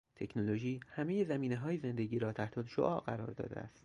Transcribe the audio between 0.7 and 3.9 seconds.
همهی زمینههای زندگی را تحتالشعاع قرار داده است.